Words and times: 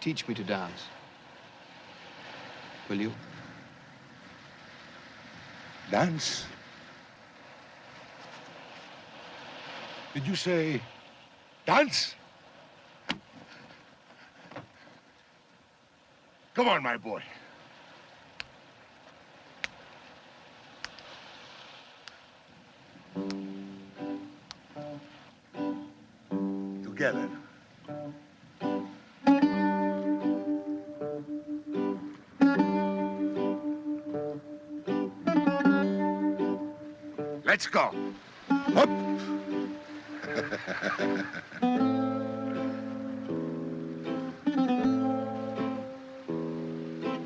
teach 0.00 0.26
me 0.28 0.34
to 0.34 0.44
dance. 0.44 0.84
Will 2.88 3.00
you? 3.00 3.12
Dance? 5.90 6.44
Did 10.14 10.26
you 10.26 10.34
say 10.34 10.80
dance? 11.66 12.14
Come 16.54 16.68
on, 16.68 16.82
my 16.82 16.96
boy. 16.96 17.22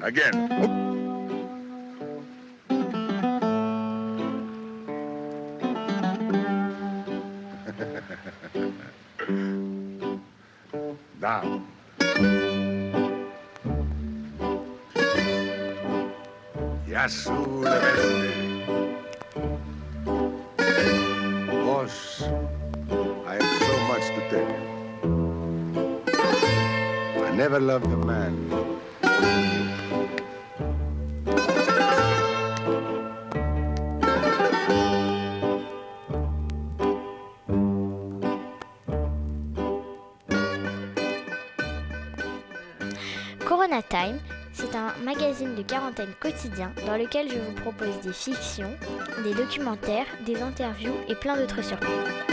Again. 0.02 0.34
Up. 0.50 0.70
Down. 11.20 11.66
Yasu 16.88 17.62
Levente. 17.62 18.32
Boss, 21.64 22.22
I 23.24 23.34
have 23.38 23.52
so 23.62 23.74
much 23.86 24.06
to 24.16 24.20
tell 24.30 24.48
you. 24.50 24.62
I 27.24 27.30
never 27.36 27.60
loved 27.60 27.86
a 27.86 27.96
man. 27.96 28.71
Corona 43.62 43.82
Time, 43.82 44.18
c'est 44.52 44.74
un 44.74 44.92
magazine 45.04 45.54
de 45.54 45.62
quarantaine 45.62 46.12
quotidien 46.18 46.72
dans 46.84 46.96
lequel 46.96 47.28
je 47.30 47.38
vous 47.38 47.52
propose 47.52 48.00
des 48.00 48.12
fictions, 48.12 48.76
des 49.22 49.34
documentaires, 49.34 50.06
des 50.26 50.42
interviews 50.42 50.96
et 51.08 51.14
plein 51.14 51.36
d'autres 51.36 51.62
surprises. 51.62 52.31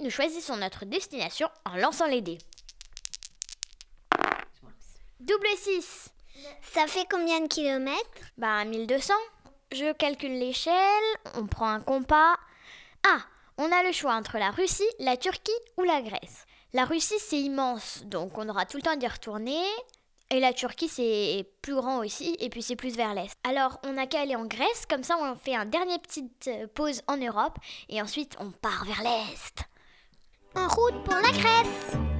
Nous 0.00 0.10
choisissons 0.10 0.56
notre 0.56 0.84
destination 0.84 1.48
en 1.64 1.76
lançant 1.76 2.06
les 2.06 2.20
dés. 2.20 2.38
Double 5.20 5.46
6 5.56 6.08
Ça 6.62 6.86
fait 6.86 7.06
combien 7.10 7.40
de 7.40 7.48
kilomètres? 7.48 8.00
Ben 8.38 8.64
1200. 8.64 9.14
Je 9.72 9.92
calcule 9.92 10.38
l'échelle, 10.38 10.74
on 11.34 11.46
prend 11.46 11.68
un 11.68 11.80
compas. 11.80 12.34
Ah, 13.06 13.20
on 13.58 13.70
a 13.70 13.82
le 13.82 13.92
choix 13.92 14.14
entre 14.14 14.38
la 14.38 14.50
Russie, 14.50 14.82
la 14.98 15.16
Turquie 15.16 15.52
ou 15.76 15.84
la 15.84 16.02
Grèce. 16.02 16.46
La 16.72 16.84
Russie 16.84 17.18
c'est 17.18 17.40
immense, 17.40 18.02
donc 18.04 18.38
on 18.38 18.48
aura 18.48 18.66
tout 18.66 18.76
le 18.76 18.82
temps 18.82 18.96
d'y 18.96 19.06
retourner. 19.06 19.62
Et 20.32 20.38
la 20.38 20.52
Turquie 20.52 20.88
c'est 20.88 21.44
plus 21.60 21.74
grand 21.74 21.98
aussi, 21.98 22.36
et 22.38 22.48
puis 22.50 22.62
c'est 22.62 22.76
plus 22.76 22.96
vers 22.96 23.14
l'est. 23.14 23.32
Alors 23.42 23.80
on 23.84 23.94
n'a 23.94 24.06
qu'à 24.06 24.20
aller 24.20 24.36
en 24.36 24.46
Grèce, 24.46 24.86
comme 24.88 25.02
ça 25.02 25.16
on 25.20 25.34
fait 25.34 25.56
un 25.56 25.66
dernier 25.66 25.98
petite 25.98 26.48
euh, 26.48 26.66
pause 26.72 27.02
en 27.08 27.16
Europe, 27.16 27.58
et 27.88 28.00
ensuite 28.00 28.36
on 28.38 28.52
part 28.52 28.84
vers 28.84 29.02
l'est. 29.02 29.64
En 30.54 30.68
route 30.68 31.02
pour 31.04 31.14
la 31.14 31.30
Grèce. 31.30 32.19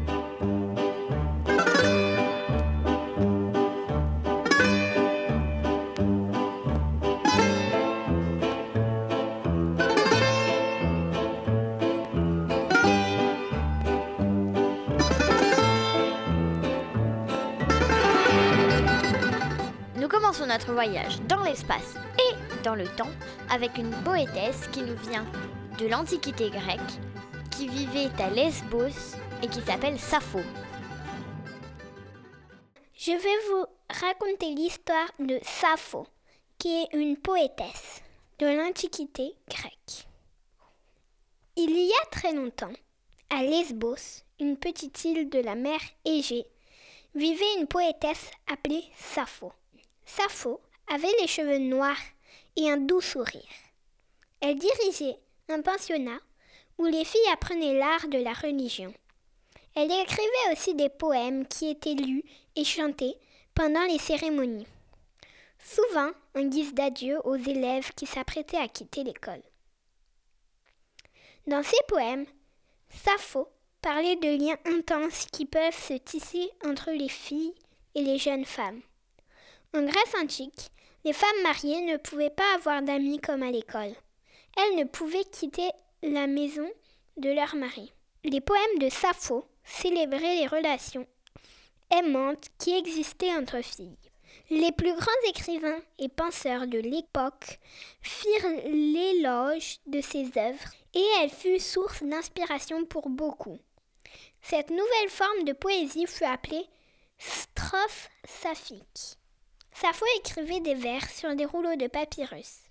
Voyage 20.58 21.20
dans 21.22 21.42
l'espace 21.42 21.94
et 22.18 22.62
dans 22.64 22.74
le 22.74 22.86
temps 22.96 23.10
avec 23.50 23.78
une 23.78 23.90
poétesse 24.02 24.68
qui 24.72 24.82
nous 24.82 24.96
vient 24.96 25.26
de 25.78 25.86
l'Antiquité 25.86 26.50
grecque, 26.50 26.80
qui 27.50 27.68
vivait 27.68 28.10
à 28.22 28.30
Lesbos 28.30 29.16
et 29.42 29.48
qui 29.48 29.60
s'appelle 29.60 29.98
Sappho. 29.98 30.40
Je 32.94 33.12
vais 33.12 33.48
vous 33.48 33.64
raconter 33.88 34.54
l'histoire 34.54 35.10
de 35.18 35.38
Sappho, 35.42 36.06
qui 36.58 36.82
est 36.82 36.88
une 36.92 37.16
poétesse 37.16 38.03
de 38.38 38.46
l'Antiquité 38.46 39.34
grecque. 39.48 40.06
Il 41.56 41.70
y 41.70 41.92
a 41.92 42.06
très 42.10 42.34
longtemps, 42.34 42.72
à 43.30 43.42
Lesbos, 43.42 44.24
une 44.41 44.56
petite 44.56 45.04
île 45.04 45.30
de 45.30 45.38
la 45.38 45.54
mer 45.54 45.80
Égée, 46.04 46.46
vivait 47.14 47.58
une 47.58 47.66
poétesse 47.66 48.30
appelée 48.53 48.84
Sappho. 48.96 49.53
Sappho 50.16 50.60
avait 50.89 51.15
les 51.21 51.28
cheveux 51.28 51.59
noirs 51.59 52.03
et 52.57 52.68
un 52.68 52.78
doux 52.78 53.01
sourire. 53.01 53.42
Elle 54.41 54.59
dirigeait 54.59 55.18
un 55.48 55.62
pensionnat 55.62 56.18
où 56.78 56.86
les 56.86 57.04
filles 57.04 57.30
apprenaient 57.33 57.78
l'art 57.78 58.09
de 58.09 58.18
la 58.18 58.33
religion. 58.33 58.92
Elle 59.77 59.92
écrivait 59.92 60.53
aussi 60.53 60.74
des 60.74 60.89
poèmes 60.89 61.47
qui 61.47 61.71
étaient 61.71 61.95
lus 61.95 62.24
et 62.57 62.65
chantés 62.65 63.15
pendant 63.54 63.84
les 63.84 63.98
cérémonies, 63.98 64.66
souvent 65.62 66.10
en 66.34 66.42
guise 66.42 66.74
d'adieu 66.74 67.21
aux 67.24 67.36
élèves 67.36 67.92
qui 67.95 68.06
s'apprêtaient 68.06 68.56
à 68.56 68.68
quitter 68.68 69.04
l'école. 69.04 69.42
Dans 71.47 71.63
ses 71.63 71.83
poèmes, 71.86 72.27
Sappho 72.89 73.48
parlait 73.80 74.16
de 74.16 74.45
liens 74.45 74.59
intenses 74.66 75.27
qui 75.27 75.47
peuvent 75.47 75.72
se 75.72 75.95
tisser 75.95 76.51
entre 76.65 76.91
les 76.91 77.09
filles 77.09 77.54
et 77.95 78.03
les 78.03 78.18
jeunes 78.18 78.45
femmes. 78.45 78.83
En 79.72 79.82
Grèce 79.82 80.14
antique, 80.20 80.70
les 81.04 81.12
femmes 81.12 81.42
mariées 81.44 81.82
ne 81.82 81.96
pouvaient 81.96 82.30
pas 82.30 82.54
avoir 82.56 82.82
d'amis 82.82 83.20
comme 83.20 83.44
à 83.44 83.52
l'école. 83.52 83.94
Elles 84.56 84.76
ne 84.78 84.84
pouvaient 84.84 85.24
quitter 85.24 85.70
la 86.02 86.26
maison 86.26 86.68
de 87.16 87.30
leur 87.30 87.54
mari. 87.54 87.92
Les 88.24 88.40
poèmes 88.40 88.78
de 88.80 88.88
Sappho 88.88 89.46
célébraient 89.62 90.40
les 90.40 90.48
relations 90.48 91.06
aimantes 91.90 92.48
qui 92.58 92.76
existaient 92.76 93.32
entre 93.34 93.62
filles. 93.62 93.96
Les 94.50 94.72
plus 94.72 94.92
grands 94.92 95.28
écrivains 95.28 95.80
et 96.00 96.08
penseurs 96.08 96.66
de 96.66 96.78
l'époque 96.78 97.60
firent 98.02 98.64
l'éloge 98.64 99.78
de 99.86 100.00
ses 100.00 100.36
œuvres 100.36 100.72
et 100.94 101.04
elle 101.20 101.30
fut 101.30 101.60
source 101.60 102.02
d'inspiration 102.02 102.84
pour 102.84 103.08
beaucoup. 103.08 103.60
Cette 104.42 104.70
nouvelle 104.70 105.10
forme 105.10 105.44
de 105.44 105.52
poésie 105.52 106.06
fut 106.08 106.24
appelée 106.24 106.66
strophe 107.18 108.08
saphique. 108.24 109.19
Sappho 109.80 110.04
écrivait 110.18 110.60
des 110.60 110.74
vers 110.74 111.09
sur 111.09 111.34
des 111.34 111.47
rouleaux 111.47 111.77
de 111.77 111.86
papyrus. 111.86 112.65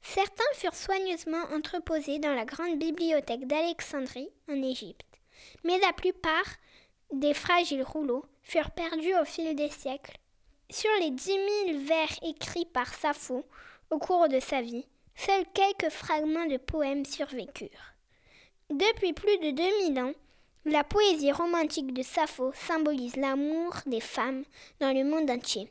Certains 0.00 0.44
furent 0.54 0.76
soigneusement 0.76 1.42
entreposés 1.52 2.20
dans 2.20 2.34
la 2.34 2.44
grande 2.44 2.78
bibliothèque 2.78 3.48
d'Alexandrie 3.48 4.28
en 4.48 4.62
Égypte, 4.62 5.18
mais 5.64 5.76
la 5.80 5.92
plupart 5.92 6.46
des 7.12 7.34
fragiles 7.34 7.82
rouleaux 7.82 8.24
furent 8.42 8.70
perdus 8.70 9.16
au 9.20 9.24
fil 9.24 9.56
des 9.56 9.70
siècles. 9.70 10.16
Sur 10.70 10.90
les 11.00 11.10
dix 11.10 11.36
mille 11.36 11.84
vers 11.84 12.16
écrits 12.22 12.66
par 12.66 12.94
Sappho 12.94 13.44
au 13.90 13.98
cours 13.98 14.28
de 14.28 14.38
sa 14.38 14.62
vie, 14.62 14.86
seuls 15.16 15.46
quelques 15.52 15.92
fragments 15.92 16.46
de 16.46 16.58
poèmes 16.58 17.04
survécurent. 17.04 17.96
Depuis 18.70 19.12
plus 19.12 19.38
de 19.38 19.50
2000 19.50 20.00
ans, 20.00 20.14
la 20.64 20.84
poésie 20.84 21.32
romantique 21.32 21.92
de 21.92 22.02
Sappho 22.02 22.52
symbolise 22.54 23.16
l'amour 23.16 23.74
des 23.86 24.00
femmes 24.00 24.44
dans 24.78 24.96
le 24.96 25.02
monde 25.02 25.28
entier. 25.28 25.68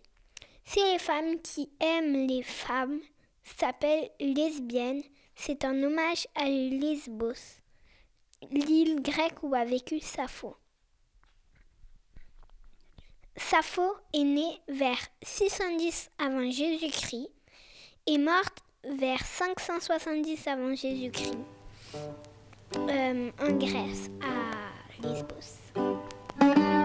Si 0.63 0.79
les 0.79 0.99
femmes 0.99 1.41
qui 1.41 1.69
aiment 1.79 2.27
les 2.27 2.43
femmes 2.43 2.99
s'appellent 3.43 4.09
lesbiennes, 4.19 5.03
c'est 5.35 5.65
un 5.65 5.83
hommage 5.83 6.27
à 6.35 6.45
Lesbos, 6.45 7.59
l'île 8.51 9.01
grecque 9.01 9.43
où 9.43 9.55
a 9.55 9.65
vécu 9.65 9.99
Sappho. 9.99 10.55
Sappho 13.35 13.95
est 14.13 14.23
née 14.23 14.61
vers 14.67 14.99
610 15.23 16.11
avant 16.17 16.49
Jésus-Christ 16.49 17.29
et 18.07 18.17
morte 18.17 18.59
vers 18.83 19.25
570 19.25 20.47
avant 20.47 20.75
Jésus-Christ 20.75 21.37
euh, 22.75 23.31
en 23.39 23.51
Grèce, 23.57 24.09
à 24.21 25.07
Lesbos. 25.07 26.80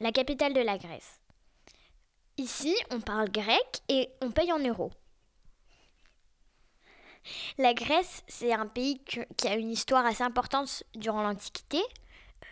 La 0.00 0.12
capitale 0.12 0.54
de 0.54 0.62
la 0.62 0.78
Grèce. 0.78 1.20
Ici, 2.38 2.74
on 2.90 3.00
parle 3.00 3.30
grec 3.30 3.82
et 3.90 4.08
on 4.22 4.30
paye 4.30 4.50
en 4.50 4.58
euros. 4.58 4.90
La 7.58 7.74
Grèce, 7.74 8.22
c'est 8.28 8.54
un 8.54 8.66
pays 8.66 9.02
qui 9.36 9.46
a 9.46 9.56
une 9.56 9.70
histoire 9.70 10.06
assez 10.06 10.22
importante 10.22 10.84
durant 10.94 11.20
l'Antiquité. 11.22 11.82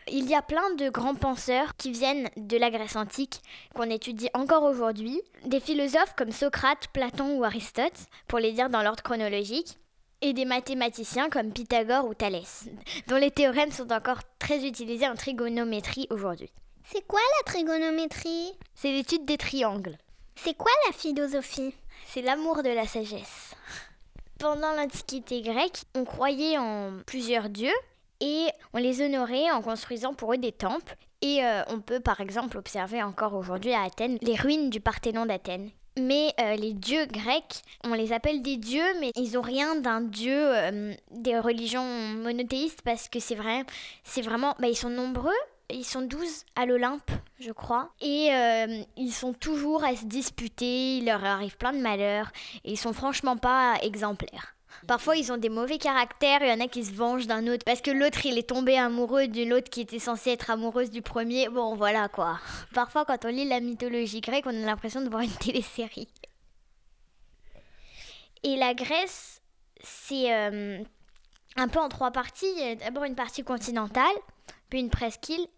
Il 0.09 0.29
y 0.29 0.35
a 0.35 0.43
plein 0.43 0.75
de 0.75 0.91
grands 0.91 1.15
penseurs 1.15 1.75
qui 1.77 1.91
viennent 1.91 2.29
de 2.37 2.59
la 2.59 2.71
Grèce 2.71 2.97
antique, 2.97 3.41
qu'on 3.75 3.89
étudie 3.89 4.29
encore 4.35 4.65
aujourd'hui. 4.65 5.23
Des 5.47 5.61
philosophes 5.61 6.15
comme 6.19 6.33
Socrate, 6.33 6.89
Platon 6.89 7.39
ou 7.39 7.45
Aristote, 7.45 8.09
pour 8.29 8.41
les 8.41 8.53
dire 8.53 8.69
dans 8.69 8.83
l'ordre 8.83 9.03
chronologique. 9.03 9.79
Et 10.21 10.35
des 10.35 10.45
mathématiciens 10.45 11.31
comme 11.31 11.53
Pythagore 11.53 12.07
ou 12.07 12.15
Thalès, 12.15 12.69
dont 13.07 13.17
les 13.17 13.31
théorèmes 13.31 13.71
sont 13.71 13.93
encore 13.93 14.21
très 14.39 14.67
utilisés 14.67 15.09
en 15.09 15.15
trigonométrie 15.15 16.07
aujourd'hui. 16.11 16.51
C'est 16.93 17.05
quoi 17.05 17.19
la 17.39 17.53
trigonométrie? 17.53 18.53
C'est 18.77 18.93
l'étude 18.93 19.25
des 19.25 19.39
triangles. 19.39 19.99
C'est 20.37 20.57
quoi 20.57 20.71
la 20.87 20.93
philosophie? 20.93 21.75
C'est 22.07 22.23
l'amour 22.23 22.63
de 22.63 22.69
la 22.69 22.87
sagesse. 22.87 23.57
Pendant 24.39 24.73
l'Antiquité 24.73 25.43
grecque, 25.43 25.83
on 25.97 26.05
croyait 26.05 26.59
en 26.59 26.93
plusieurs 27.05 27.49
dieux 27.49 27.75
et 28.21 28.47
on 28.73 28.79
les 28.79 29.03
honorait 29.03 29.51
en 29.51 29.63
construisant 29.63 30.15
pour 30.15 30.33
eux 30.33 30.39
des 30.39 30.53
temples. 30.53 30.95
Et 31.23 31.45
euh, 31.45 31.65
on 31.71 31.81
peut 31.81 31.99
par 31.99 32.21
exemple 32.21 32.57
observer 32.57 33.03
encore 33.03 33.35
aujourd'hui 33.35 33.73
à 33.73 33.83
Athènes 33.83 34.19
les 34.23 34.37
ruines 34.37 34.71
du 34.71 34.81
Parthénon 34.81 35.27
d'Athènes. 35.27 35.71
Mais 35.99 36.33
euh, 36.39 36.55
les 36.55 36.73
dieux 36.73 37.07
grecs, 37.07 37.63
on 37.83 37.95
les 37.95 38.13
appelle 38.13 38.43
des 38.43 38.59
dieux, 38.59 38.95
mais 39.01 39.11
ils 39.17 39.33
n'ont 39.33 39.41
rien 39.41 39.75
d'un 39.75 40.03
dieu 40.03 40.37
euh, 40.37 40.95
des 41.11 41.37
religions 41.41 41.83
monothéistes 41.83 42.83
parce 42.83 43.09
que 43.09 43.19
c'est 43.19 43.35
vrai, 43.35 43.65
c'est 44.05 44.23
vraiment, 44.23 44.55
bah, 44.61 44.69
ils 44.69 44.77
sont 44.77 44.91
nombreux, 44.91 45.33
ils 45.71 45.85
sont 45.85 46.03
12 46.03 46.45
à 46.55 46.67
l'Olympe, 46.67 47.11
je 47.41 47.53
crois. 47.53 47.91
Et 48.01 48.29
euh, 48.33 48.83
ils 48.97 49.13
sont 49.13 49.33
toujours 49.33 49.85
à 49.85 49.97
se 49.97 50.05
disputer, 50.05 50.99
il 50.99 51.07
leur 51.07 51.25
arrive 51.25 51.57
plein 51.57 51.73
de 51.73 51.79
malheurs. 51.79 52.31
Et 52.65 52.73
ils 52.73 52.77
sont 52.77 52.93
franchement 52.93 53.37
pas 53.37 53.77
exemplaires. 53.83 54.55
Parfois, 54.87 55.17
ils 55.17 55.33
ont 55.33 55.39
des 55.39 55.49
mauvais 55.49 55.79
caractères, 55.79 56.43
il 56.43 56.49
y 56.49 56.53
en 56.53 56.65
a 56.65 56.69
qui 56.69 56.85
se 56.85 56.93
vengent 56.93 57.27
d'un 57.27 57.47
autre 57.49 57.65
parce 57.65 57.81
que 57.81 57.91
l'autre, 57.91 58.25
il 58.27 58.39
est 58.39 58.49
tombé 58.49 58.77
amoureux 58.77 59.27
d'une 59.27 59.53
autre 59.53 59.71
qui 59.71 59.81
était 59.81 59.99
censée 59.99 60.31
être 60.31 60.51
amoureuse 60.51 60.91
du 60.91 61.03
premier. 61.03 61.49
Bon, 61.49 61.75
voilà 61.75 62.09
quoi. 62.09 62.39
Parfois, 62.75 63.05
quand 63.05 63.25
on 63.25 63.29
lit 63.29 63.49
la 63.49 63.61
mythologie 63.61 64.21
grecque, 64.21 64.45
on 64.47 64.51
a 64.51 64.67
l'impression 64.67 65.01
de 65.01 65.09
voir 65.09 65.23
une 65.23 65.31
télésérie. 65.41 66.09
Et 68.43 68.57
la 68.57 68.75
Grèce, 68.75 69.41
c'est 69.83 70.33
euh, 70.33 70.83
un 71.57 71.69
peu 71.69 71.81
en 71.81 71.89
trois 71.89 72.13
parties. 72.13 72.77
D'abord 72.77 73.05
une 73.05 73.17
partie 73.17 73.43
continentale, 73.43 74.05
puis 74.69 74.79
une 74.79 74.91
presqu'île 74.91 75.49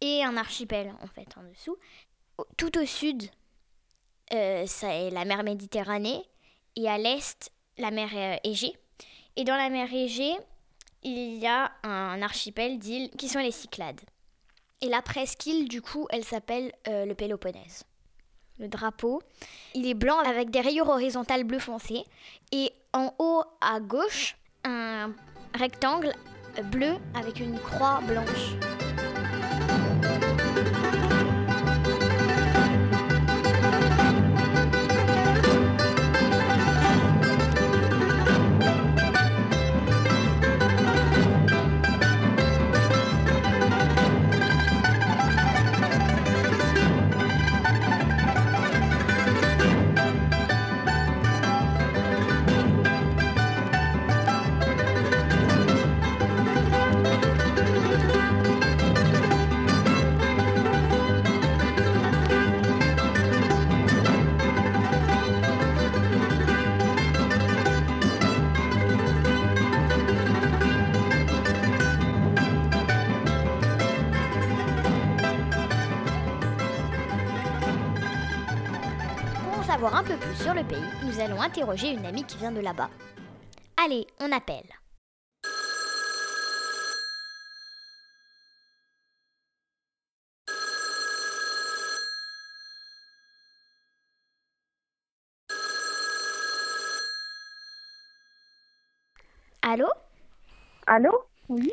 et 0.00 0.24
un 0.24 0.36
archipel 0.36 0.94
en 1.02 1.06
fait 1.06 1.28
en 1.36 1.42
dessous. 1.48 1.76
Tout 2.56 2.78
au 2.78 2.84
sud, 2.84 3.24
euh, 4.32 4.64
c'est 4.66 5.10
la 5.10 5.24
mer 5.24 5.42
Méditerranée 5.42 6.22
et 6.74 6.88
à 6.88 6.98
l'est, 6.98 7.50
la 7.78 7.90
mer 7.90 8.10
euh, 8.14 8.36
Égée. 8.44 8.76
Et 9.36 9.44
dans 9.44 9.56
la 9.56 9.70
mer 9.70 9.92
Égée, 9.92 10.34
il 11.02 11.36
y 11.38 11.46
a 11.46 11.72
un 11.82 12.20
archipel 12.22 12.78
d'îles 12.78 13.10
qui 13.10 13.28
sont 13.28 13.38
les 13.38 13.50
Cyclades. 13.50 14.00
Et 14.82 14.88
la 14.88 15.00
presqu'île, 15.02 15.68
du 15.68 15.80
coup, 15.80 16.06
elle 16.10 16.24
s'appelle 16.24 16.72
euh, 16.88 17.06
le 17.06 17.14
Péloponnèse. 17.14 17.84
Le 18.58 18.68
drapeau, 18.68 19.22
il 19.74 19.86
est 19.86 19.94
blanc 19.94 20.18
avec 20.18 20.50
des 20.50 20.60
rayures 20.60 20.88
horizontales 20.88 21.44
bleu 21.44 21.58
foncé. 21.58 22.04
Et 22.52 22.72
en 22.92 23.14
haut 23.18 23.42
à 23.60 23.80
gauche, 23.80 24.36
un 24.64 25.12
rectangle 25.54 26.14
bleu 26.64 26.96
avec 27.14 27.40
une 27.40 27.58
croix 27.58 28.00
blanche. 28.06 28.75
Pour 30.56 30.64
en 31.02 31.05
interroger 81.46 81.92
une 81.92 82.04
amie 82.04 82.24
qui 82.24 82.36
vient 82.38 82.50
de 82.50 82.60
là-bas. 82.60 82.90
Allez, 83.76 84.04
on 84.20 84.32
appelle. 84.32 84.64
Allô? 99.62 99.86
Allô? 100.86 101.10
Oui 101.48 101.72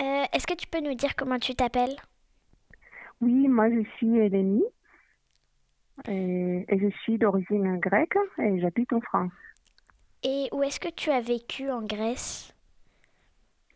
euh, 0.00 0.24
Est-ce 0.32 0.46
que 0.46 0.54
tu 0.54 0.66
peux 0.66 0.80
nous 0.80 0.94
dire 0.94 1.16
comment 1.16 1.38
tu 1.38 1.54
t'appelles? 1.54 1.96
Oui, 3.20 3.46
moi 3.48 3.68
je 3.70 3.82
suis 3.96 4.18
Eleni 4.18 4.62
et, 6.08 6.64
et 6.68 6.78
je 6.78 6.88
suis 7.02 7.18
d'origine 7.18 7.78
grecque 7.78 8.16
et 8.38 8.60
j'habite 8.60 8.92
en 8.92 9.00
France. 9.00 9.32
Et 10.22 10.48
où 10.52 10.62
est-ce 10.62 10.80
que 10.80 10.88
tu 10.88 11.10
as 11.10 11.20
vécu 11.20 11.70
en 11.70 11.82
Grèce? 11.82 12.52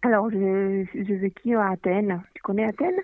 Alors, 0.02 0.30
je- 0.30 0.84
j'ai 0.94 1.16
vécu 1.16 1.56
à 1.56 1.70
Athènes. 1.70 2.22
Tu 2.34 2.42
connais 2.42 2.64
Athènes? 2.64 3.00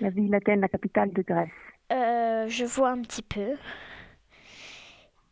La 0.00 0.10
ville 0.10 0.30
d'Athènes, 0.30 0.60
la 0.60 0.68
capitale 0.68 1.12
de 1.12 1.22
Grèce. 1.22 1.48
Euh, 1.92 2.48
je 2.48 2.64
vois 2.64 2.90
un 2.90 3.02
petit 3.02 3.22
peu. 3.22 3.56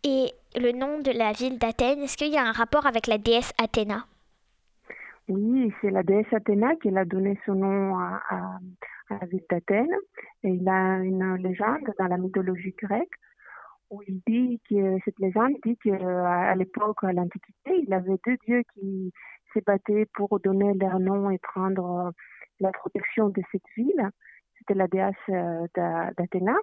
Et 0.05 0.33
le 0.57 0.73
nom 0.73 1.01
de 1.01 1.11
la 1.11 1.33
ville 1.33 1.59
d'Athènes, 1.59 2.01
est-ce 2.03 2.17
qu'il 2.17 2.33
y 2.33 2.37
a 2.37 2.45
un 2.45 2.53
rapport 2.53 2.87
avec 2.87 3.07
la 3.07 3.19
déesse 3.19 3.53
Athéna? 3.59 4.07
Oui, 5.29 5.73
c'est 5.81 5.91
la 5.91 6.03
déesse 6.03 6.33
Athéna 6.33 6.77
qui 6.77 6.97
a 6.97 7.05
donné 7.05 7.39
son 7.47 7.55
nom 7.55 7.99
à, 7.99 8.21
à- 8.29 8.59
à 9.11 9.19
la 9.21 9.27
ville 9.27 9.45
d'Athènes. 9.51 9.95
Et 10.43 10.51
il 10.51 10.69
a 10.69 10.99
une 10.99 11.37
légende 11.37 11.93
dans 11.99 12.07
la 12.07 12.19
mythologie 12.19 12.75
grecque 12.77 13.15
où 13.91 14.03
il 14.09 14.21
dit 14.27 14.61
que 14.69 14.97
cette 15.05 15.19
légende 15.19 15.53
dit 15.65 15.77
qu'à 15.79 16.55
l'époque, 16.55 17.05
à 17.05 17.13
l'Antiquité, 17.13 17.83
il 17.87 17.93
avait 17.93 18.19
deux 18.27 18.37
dieux 18.47 18.63
qui 18.75 19.13
se 19.53 19.61
battaient 19.61 20.07
pour 20.15 20.41
donner 20.41 20.75
leur 20.75 20.99
nom 20.99 21.31
et 21.31 21.39
prendre 21.39 22.07
euh, 22.07 22.11
la 22.61 22.73
protection 22.73 23.29
de 23.29 23.43
cette 23.53 23.63
ville. 23.77 24.09
C'était 24.59 24.75
la 24.75 24.89
déesse 24.89 25.15
euh, 25.29 25.67
d'A- 25.75 26.11
d'Athéna. 26.17 26.57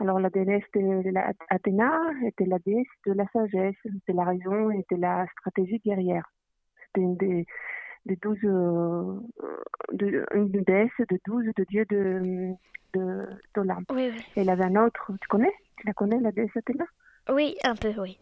Alors 0.00 0.18
la 0.20 0.30
déesse 0.30 0.64
de 0.74 1.10
la- 1.10 1.32
Athéna 1.50 1.92
était 2.24 2.46
la 2.46 2.58
déesse 2.60 2.86
de 3.06 3.12
la 3.12 3.26
sagesse, 3.32 3.76
de 3.84 4.12
la 4.14 4.24
raison 4.24 4.70
et 4.70 4.84
de 4.90 4.96
la 4.96 5.26
stratégie 5.32 5.80
guerrière. 5.84 6.28
C'était 6.82 7.02
une 7.02 7.16
des, 7.16 7.46
des 8.08 8.16
douze, 8.16 8.38
euh, 8.44 9.20
de, 9.92 10.24
une 10.34 10.48
déesse 10.48 10.90
de 10.98 11.18
douze 11.26 11.44
de 11.56 11.64
dieux 11.64 11.86
de, 11.88 12.54
de, 12.94 13.22
d'Olympe. 13.54 13.92
Oui, 13.92 14.10
oui. 14.12 14.22
Et 14.36 14.42
il 14.42 14.50
avait 14.50 14.64
un 14.64 14.76
autre, 14.84 15.12
tu 15.20 15.28
connais? 15.28 15.52
Tu 15.76 15.86
la 15.86 15.92
connais, 15.92 16.18
la 16.18 16.32
déesse 16.32 16.56
Athéna? 16.56 16.86
Oui, 17.30 17.56
un 17.62 17.76
peu, 17.76 17.92
oui. 18.00 18.18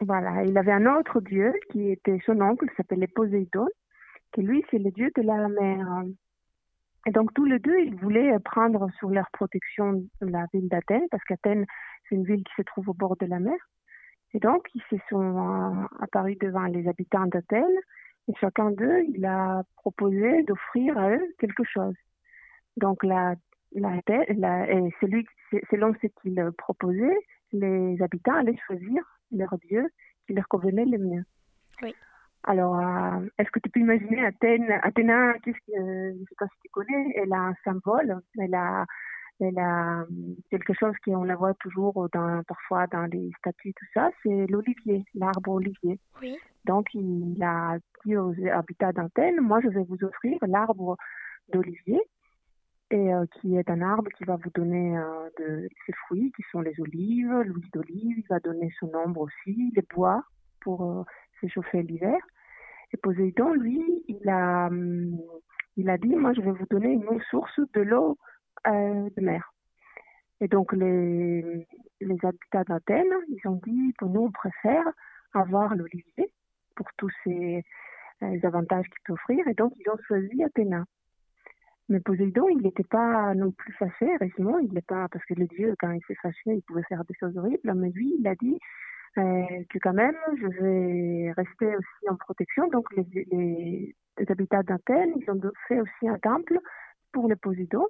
Voilà, 0.00 0.44
il 0.44 0.56
avait 0.56 0.72
un 0.72 0.86
autre 0.96 1.20
dieu 1.20 1.52
qui 1.70 1.90
était 1.90 2.18
son 2.24 2.40
oncle, 2.40 2.66
s'appelait 2.76 3.06
Poséidon, 3.08 3.68
qui 4.32 4.42
lui, 4.42 4.64
c'est 4.70 4.78
le 4.78 4.90
dieu 4.90 5.10
de 5.16 5.22
la 5.22 5.48
mer. 5.48 5.86
Et 7.06 7.10
donc, 7.10 7.34
tous 7.34 7.44
les 7.44 7.58
deux, 7.58 7.78
ils 7.80 7.96
voulaient 7.96 8.38
prendre 8.38 8.88
sur 8.98 9.10
leur 9.10 9.28
protection 9.32 10.02
la 10.20 10.46
ville 10.52 10.68
d'Athènes, 10.68 11.08
parce 11.10 11.24
qu'Athènes, 11.24 11.66
c'est 12.08 12.14
une 12.14 12.24
ville 12.24 12.44
qui 12.44 12.54
se 12.56 12.62
trouve 12.62 12.88
au 12.88 12.94
bord 12.94 13.16
de 13.16 13.26
la 13.26 13.40
mer. 13.40 13.58
Et 14.34 14.38
donc, 14.38 14.66
ils 14.74 14.82
se 14.88 14.96
sont 15.10 15.36
euh, 15.36 15.86
apparus 16.00 16.38
devant 16.38 16.64
les 16.64 16.88
habitants 16.88 17.26
d'Athènes, 17.26 17.80
et 18.32 18.38
chacun 18.40 18.70
d'eux, 18.70 19.04
il 19.08 19.24
a 19.24 19.62
proposé 19.76 20.42
d'offrir 20.44 20.96
à 20.98 21.10
eux 21.10 21.34
quelque 21.38 21.64
chose. 21.64 21.94
Donc, 22.76 23.04
la, 23.04 23.34
la, 23.74 24.00
la- 24.36 24.70
et 24.72 24.94
celui, 25.00 25.26
selon 25.70 25.94
ce 26.00 26.06
qu'il 26.06 26.50
proposait, 26.56 27.18
les 27.52 28.00
habitants 28.02 28.34
allaient 28.36 28.56
choisir 28.66 29.02
leur 29.30 29.56
dieu 29.58 29.88
qui 30.26 30.34
leur 30.34 30.48
convenait 30.48 30.86
le 30.86 30.98
mieux. 30.98 31.24
Oui. 31.82 31.94
Alors, 32.44 32.78
euh, 32.78 33.26
est-ce 33.38 33.50
que 33.50 33.60
tu 33.60 33.70
peux 33.70 33.80
imaginer 33.80 34.24
Athènes, 34.24 34.70
Athéna, 34.82 35.34
qu'est-ce 35.42 35.58
que, 35.58 36.12
je 36.14 36.18
ne 36.20 36.24
sais 36.24 36.34
pas 36.38 36.46
si 36.46 36.60
tu 36.62 36.68
connais, 36.70 37.12
elle 37.16 37.32
a 37.32 37.38
un 37.38 37.54
symbole, 37.64 38.20
elle 38.38 38.54
a, 38.54 38.84
elle 39.40 39.58
a 39.58 40.00
euh, 40.00 40.06
quelque 40.50 40.72
chose 40.74 40.94
qu'on 41.04 41.24
la 41.24 41.36
voit 41.36 41.54
toujours 41.54 42.08
dans, 42.12 42.42
parfois 42.46 42.86
dans 42.86 43.06
les 43.06 43.30
statues, 43.38 43.74
tout 43.74 43.86
ça, 43.94 44.10
c'est 44.22 44.46
l'olivier, 44.46 45.04
l'arbre 45.14 45.52
olivier. 45.52 45.98
Oui. 46.20 46.36
Donc, 46.64 46.94
il 46.94 47.42
a 47.42 47.78
dit 48.04 48.16
aux 48.16 48.34
habitants 48.52 48.92
d'Athènes, 48.92 49.40
moi, 49.40 49.60
je 49.60 49.68
vais 49.68 49.84
vous 49.84 50.04
offrir 50.04 50.38
l'arbre 50.46 50.96
d'olivier, 51.52 52.00
et 52.92 53.12
euh, 53.14 53.24
qui 53.40 53.56
est 53.56 53.68
un 53.70 53.80
arbre 53.80 54.10
qui 54.16 54.24
va 54.24 54.36
vous 54.36 54.50
donner 54.54 54.98
euh, 54.98 55.28
de 55.38 55.68
ses 55.86 55.92
fruits, 55.92 56.30
qui 56.36 56.42
sont 56.52 56.60
les 56.60 56.78
olives, 56.78 57.40
l'huile 57.40 57.70
d'olive, 57.72 58.18
il 58.18 58.26
va 58.28 58.38
donner 58.38 58.70
son 58.78 58.90
ombre 58.94 59.22
aussi, 59.22 59.72
les 59.74 59.84
bois 59.94 60.22
pour 60.60 60.82
euh, 60.84 61.02
se 61.40 61.46
chauffer 61.48 61.82
l'hiver. 61.82 62.18
Et 62.92 62.98
Poséidon, 62.98 63.54
lui, 63.54 63.82
il 64.08 64.28
a, 64.28 64.66
hum, 64.66 65.18
il 65.76 65.88
a 65.88 65.96
dit, 65.96 66.14
moi, 66.14 66.34
je 66.34 66.42
vais 66.42 66.52
vous 66.52 66.66
donner 66.70 66.92
une 66.92 67.20
source 67.30 67.58
de 67.72 67.80
l'eau 67.80 68.18
de 68.70 69.20
mer. 69.20 69.52
Et 70.40 70.48
donc, 70.48 70.72
les, 70.72 71.66
les 72.00 72.18
habitants 72.24 72.64
d'Athènes, 72.66 73.14
ils 73.28 73.48
ont 73.48 73.60
dit, 73.64 73.94
pour 73.98 74.08
nous, 74.08 74.22
on 74.22 74.30
préfère 74.32 74.84
avoir 75.34 75.74
l'olivier 75.76 76.32
pour 76.74 76.88
tous 76.96 77.12
ces 77.22 77.64
euh, 78.22 78.38
avantages 78.42 78.86
qu'il 78.86 79.00
peut 79.04 79.12
offrir. 79.12 79.46
Et 79.46 79.54
donc, 79.54 79.72
ils 79.78 79.88
ont 79.88 79.98
choisi 80.08 80.42
Athéna. 80.42 80.84
Mais 81.88 82.00
Poséidon, 82.00 82.48
il 82.48 82.62
n'était 82.62 82.84
pas 82.84 83.34
non 83.34 83.52
plus 83.52 83.72
fâché, 83.74 84.06
heureusement, 84.20 84.58
il 84.58 84.72
n'est 84.72 84.82
pas, 84.82 85.08
parce 85.08 85.24
que 85.26 85.34
le 85.34 85.46
dieu, 85.46 85.74
quand 85.78 85.92
il 85.92 86.02
s'est 86.06 86.16
fâché, 86.22 86.54
il 86.54 86.62
pouvait 86.62 86.82
faire 86.84 87.04
des 87.04 87.14
choses 87.14 87.36
horribles, 87.36 87.74
mais 87.74 87.90
lui, 87.90 88.16
il 88.18 88.26
a 88.26 88.34
dit 88.34 88.58
euh, 89.18 89.44
que 89.68 89.78
quand 89.78 89.92
même, 89.92 90.16
je 90.40 90.46
vais 90.46 91.32
rester 91.32 91.76
aussi 91.76 92.08
en 92.08 92.16
protection. 92.16 92.66
Donc, 92.68 92.86
les, 92.96 93.26
les, 93.30 93.94
les 94.18 94.30
habitants 94.30 94.62
d'Athènes, 94.62 95.12
ils 95.16 95.30
ont 95.30 95.40
fait 95.68 95.80
aussi 95.80 96.08
un 96.08 96.18
temple 96.18 96.58
pour 97.12 97.28
le 97.28 97.36
Poséidon. 97.36 97.86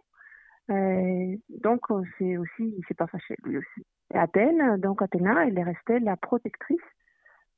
Euh, 0.71 1.37
donc, 1.63 1.81
c'est 2.19 2.37
aussi, 2.37 2.75
il 2.77 2.83
s'est 2.87 2.95
pas 2.95 3.07
fâché, 3.07 3.37
lui 3.45 3.59
aussi. 3.59 3.87
Et 4.15 4.19
Athènes, 4.19 4.79
donc 4.79 5.03
Athéna, 5.03 5.47
elle 5.47 5.59
est 5.59 5.63
restée 5.63 5.99
la 6.01 6.17
protectrice 6.17 6.81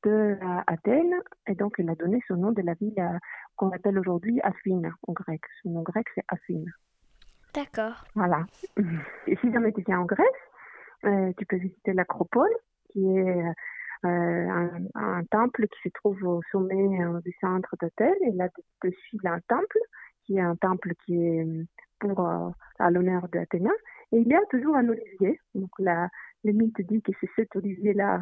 de 0.04 0.10
euh, 0.10 0.60
Athènes, 0.66 1.14
et 1.46 1.54
donc 1.54 1.74
elle 1.78 1.90
a 1.90 1.94
donné 1.94 2.20
son 2.28 2.36
nom 2.36 2.52
de 2.52 2.62
la 2.62 2.74
ville 2.74 2.98
euh, 2.98 3.18
qu'on 3.56 3.70
appelle 3.70 3.98
aujourd'hui 3.98 4.40
Athènes 4.42 4.92
en 5.06 5.12
grec. 5.12 5.40
Son 5.62 5.70
nom 5.70 5.82
grec, 5.82 6.06
c'est 6.14 6.24
Athènes. 6.28 6.72
D'accord. 7.54 8.04
Voilà. 8.14 8.44
Et 9.26 9.36
si 9.36 9.52
jamais 9.52 9.72
tu 9.72 9.82
viens 9.86 10.00
en 10.00 10.04
Grèce, 10.04 10.26
euh, 11.04 11.32
tu 11.38 11.46
peux 11.46 11.56
visiter 11.56 11.92
l'Acropole, 11.92 12.50
qui 12.90 13.06
est 13.06 13.42
euh, 13.42 13.48
un, 14.04 14.70
un, 14.94 15.24
temple 15.30 15.66
qui 15.68 15.88
se 15.88 15.88
trouve 15.94 16.22
au 16.24 16.40
sommet 16.50 17.00
euh, 17.00 17.20
du 17.20 17.32
centre 17.40 17.76
d'Athènes. 17.80 18.14
Et 18.26 18.32
là-dessus, 18.32 19.10
il 19.12 19.20
y 19.22 19.28
a 19.28 19.34
un 19.34 19.40
temple, 19.48 19.78
qui 20.24 20.36
est 20.36 20.40
un 20.40 20.56
temple 20.56 20.94
qui 21.04 21.16
est 21.16 21.46
pour 21.98 22.20
euh, 22.20 22.50
à 22.78 22.90
l'honneur 22.90 23.28
d'Athéna. 23.28 23.70
Et 24.12 24.18
il 24.18 24.28
y 24.28 24.34
a 24.34 24.40
toujours 24.50 24.76
un 24.76 24.88
olivier. 24.88 25.40
Donc 25.54 25.70
la, 25.78 26.08
le 26.44 26.52
mythe 26.52 26.80
dit 26.82 27.02
que 27.02 27.12
c'est 27.20 27.30
cet 27.36 27.56
olivier-là 27.56 28.20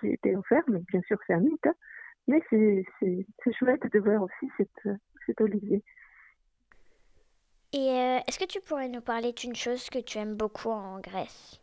qui 0.00 0.08
été 0.08 0.36
offert, 0.36 0.62
mais 0.68 0.80
bien 0.90 1.00
sûr 1.02 1.18
c'est 1.26 1.34
un 1.34 1.40
mythe. 1.40 1.68
Mais 2.28 2.40
c'est 2.50 2.84
chouette 3.58 3.90
de 3.92 3.98
voir 3.98 4.22
aussi 4.22 4.50
cette, 4.56 4.96
cet 5.26 5.40
olivier. 5.40 5.82
Et 7.72 7.78
euh, 7.78 8.18
est-ce 8.28 8.38
que 8.38 8.44
tu 8.44 8.60
pourrais 8.60 8.88
nous 8.88 9.00
parler 9.00 9.32
d'une 9.32 9.56
chose 9.56 9.88
que 9.88 9.98
tu 9.98 10.18
aimes 10.18 10.36
beaucoup 10.36 10.68
en 10.68 11.00
Grèce? 11.00 11.58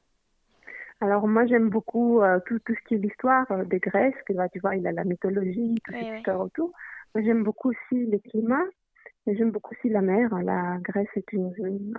Alors 1.01 1.27
moi 1.27 1.46
j'aime 1.46 1.69
beaucoup 1.69 2.22
euh, 2.22 2.39
tout, 2.46 2.60
tout 2.60 2.74
ce 2.75 2.88
qui 2.88 2.96
est 2.96 2.98
l'histoire 2.98 3.50
euh, 3.51 3.63
de 3.63 3.77
Grèce, 3.77 4.15
que 4.25 4.34
bah, 4.34 4.50
tu 4.50 4.60
vois, 4.60 4.75
il 4.75 4.86
a 4.88 4.91
la 4.91 5.03
mythologie, 5.03 5.75
tout 5.86 5.93
oui, 5.93 6.00
cette 6.03 6.27
oui. 6.27 6.34
autour. 6.34 6.72
J'aime 7.15 7.43
beaucoup 7.43 7.69
aussi 7.69 8.05
le 8.05 8.17
climat, 8.19 8.63
et 8.63 8.78
j'aime 9.28 9.52
beaucoup 9.52 9.74
aussi 9.76 9.90
la 9.90 10.02
mer. 10.02 10.30
La 10.44 10.78
Grèce 10.82 11.08
est 11.16 11.34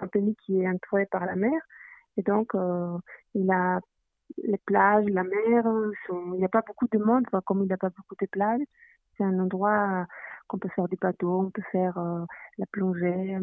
un 0.00 0.06
pays 0.08 0.36
qui 0.44 0.60
est 0.60 0.68
entouré 0.68 1.06
par 1.06 1.26
la 1.26 1.36
mer, 1.36 1.60
et 2.16 2.22
donc 2.22 2.54
euh, 2.54 2.98
il 3.34 3.50
a 3.50 3.80
les 4.38 4.58
plages, 4.58 5.06
la 5.06 5.24
mer, 5.24 5.64
il 6.10 6.32
n'y 6.32 6.44
a 6.44 6.48
pas 6.48 6.62
beaucoup 6.66 6.86
de 6.88 6.98
monde, 6.98 7.26
comme 7.44 7.62
il 7.62 7.66
n'y 7.66 7.72
a 7.72 7.76
pas 7.76 7.90
beaucoup 7.90 8.14
de 8.20 8.26
plages. 8.26 8.62
C'est 9.16 9.24
un 9.24 9.38
endroit 9.38 10.06
qu'on 10.46 10.58
peut 10.58 10.68
faire 10.70 10.88
du 10.88 10.96
bateau, 10.96 11.40
on 11.46 11.50
peut 11.50 11.62
faire 11.72 11.96
euh, 11.98 12.24
la 12.58 12.66
plongée. 12.66 13.38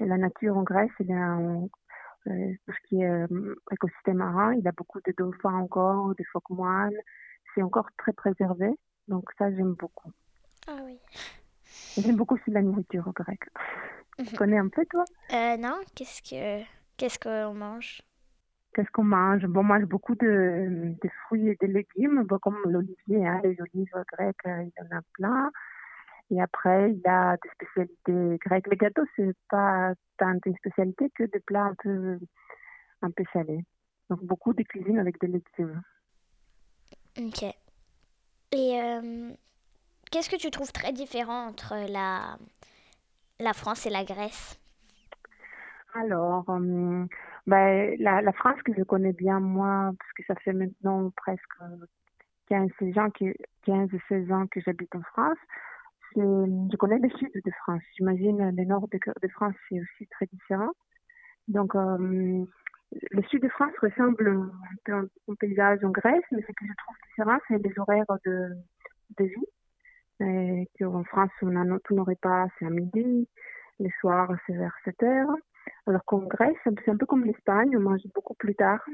Et 0.00 0.06
la 0.06 0.16
nature 0.16 0.56
en 0.56 0.62
Grèce, 0.62 0.90
il 1.00 1.06
y 1.06 1.12
euh, 1.12 2.54
ce 2.66 2.88
qui 2.88 3.02
est 3.02 3.10
euh, 3.10 3.54
écosystème 3.70 4.16
marin, 4.16 4.54
il 4.54 4.64
y 4.64 4.68
a 4.68 4.72
beaucoup 4.72 5.00
de 5.00 5.12
dauphins 5.16 5.54
encore, 5.54 6.14
des 6.14 6.24
phoques 6.24 6.50
moines. 6.50 6.96
C'est 7.54 7.62
encore 7.62 7.88
très 7.98 8.12
préservé, 8.12 8.70
donc 9.08 9.24
ça 9.38 9.50
j'aime 9.52 9.74
beaucoup. 9.74 10.10
Ah 10.66 10.80
oui. 10.84 10.98
J'aime 11.96 12.16
beaucoup 12.16 12.34
aussi 12.34 12.50
la 12.50 12.62
nourriture 12.62 13.10
grecque. 13.12 13.48
tu 14.18 14.36
connais 14.36 14.58
un 14.58 14.68
peu 14.68 14.84
toi? 14.86 15.04
Euh, 15.32 15.56
Non, 15.56 15.78
qu'est-ce 15.94 16.22
que 16.22 16.64
qu'est-ce 16.96 17.18
qu'on 17.18 17.54
mange? 17.54 18.02
Qu'est-ce 18.74 18.90
qu'on 18.90 19.04
mange? 19.04 19.46
Bon, 19.46 19.60
on 19.60 19.64
mange 19.64 19.84
beaucoup 19.84 20.14
de, 20.16 20.94
de, 21.00 21.08
fruits 21.24 21.48
et 21.48 21.56
de 21.60 21.66
légumes, 21.66 22.24
bon, 22.24 22.38
comme 22.38 22.58
l'olivier, 22.66 23.26
hein, 23.26 23.40
les 23.44 23.56
olives 23.60 24.04
grecques, 24.12 24.36
il 24.46 24.72
y 24.76 24.82
en 24.82 24.98
a 24.98 25.00
plein. 25.12 25.50
Et 26.30 26.40
après, 26.40 26.90
il 26.90 26.98
y 26.98 27.08
a 27.08 27.36
des 27.36 27.50
spécialités 27.50 28.38
grecques. 28.38 28.66
Les 28.68 28.76
gâteaux, 28.76 29.04
c'est 29.14 29.36
pas 29.48 29.92
tant 30.18 30.38
une 30.44 30.56
spécialité 30.56 31.10
que 31.14 31.24
des 31.24 31.40
plats 31.40 31.64
un 31.64 31.74
peu, 31.74 32.18
un 33.02 33.10
peu 33.10 33.24
salés. 33.32 33.64
Donc, 34.10 34.24
beaucoup 34.24 34.52
de 34.52 34.62
cuisine 34.62 34.98
avec 34.98 35.20
des 35.20 35.28
légumes. 35.28 35.82
Ok. 37.18 37.42
Et 38.52 38.80
euh, 38.80 39.32
qu'est-ce 40.14 40.30
que 40.30 40.36
tu 40.36 40.52
trouves 40.52 40.70
très 40.70 40.92
différent 40.92 41.48
entre 41.48 41.74
la, 41.90 42.36
la 43.40 43.52
France 43.52 43.84
et 43.84 43.90
la 43.90 44.04
Grèce? 44.04 44.60
Alors, 45.92 46.48
euh, 46.50 47.04
ben, 47.48 47.96
la, 47.98 48.22
la, 48.22 48.32
France 48.32 48.62
que 48.64 48.72
je 48.78 48.84
connais 48.84 49.12
bien, 49.12 49.40
moi, 49.40 49.90
parce 49.98 50.12
que 50.12 50.22
ça 50.28 50.36
fait 50.36 50.52
maintenant 50.52 51.10
presque 51.16 51.58
15, 52.48 52.70
ans 52.96 53.10
que, 53.10 53.34
15 53.66 53.88
16 54.08 54.30
ans 54.30 54.46
que 54.46 54.60
j'habite 54.60 54.94
en 54.94 55.02
France, 55.02 55.38
je 56.14 56.76
connais 56.76 57.00
le 57.00 57.10
sud 57.10 57.32
de 57.34 57.50
France. 57.62 57.82
J'imagine 57.96 58.54
le 58.56 58.64
nord 58.64 58.86
de, 58.86 59.00
de 59.20 59.28
France, 59.32 59.54
c'est 59.68 59.80
aussi 59.80 60.06
très 60.12 60.26
différent. 60.26 60.70
Donc, 61.48 61.74
euh, 61.74 62.44
le 63.10 63.22
sud 63.24 63.42
de 63.42 63.48
France 63.48 63.72
ressemble 63.82 64.28
un 64.28 64.76
peu 64.84 65.08
au 65.26 65.34
paysage 65.34 65.82
en 65.82 65.90
Grèce, 65.90 66.22
mais 66.30 66.42
ce 66.42 66.52
que 66.52 66.66
je 66.66 66.72
trouve 66.76 66.96
différent, 67.08 67.38
c'est 67.48 67.58
les 67.58 67.78
horaires 67.80 68.16
de, 68.24 68.50
de 69.18 69.24
vie. 69.24 69.46
Et 70.20 70.68
qu'en 70.78 71.04
France, 71.04 71.30
on 71.42 71.50
nos 71.50 72.04
repas, 72.04 72.46
c'est 72.58 72.66
à 72.66 72.70
midi, 72.70 73.28
les 73.80 73.90
soirs, 74.00 74.30
c'est 74.46 74.54
vers 74.54 74.74
7 74.84 75.02
heures. 75.02 75.36
Alors 75.86 76.04
qu'en 76.04 76.18
Grèce, 76.18 76.56
c'est 76.64 76.90
un 76.90 76.96
peu 76.96 77.06
comme 77.06 77.24
l'Espagne, 77.24 77.76
on 77.76 77.80
mange 77.80 78.02
beaucoup 78.14 78.34
plus 78.34 78.54
tard. 78.54 78.84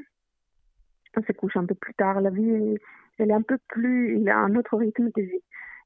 On 1.16 1.22
se 1.22 1.32
couche 1.32 1.56
un 1.56 1.66
peu 1.66 1.74
plus 1.74 1.94
tard. 1.94 2.20
La 2.20 2.30
vie, 2.30 2.76
elle 3.18 3.30
est 3.30 3.34
un 3.34 3.42
peu 3.42 3.58
plus, 3.68 4.18
il 4.18 4.28
a 4.28 4.38
un 4.38 4.54
autre 4.56 4.76
rythme 4.76 5.10
de 5.16 5.22
vie. 5.22 5.42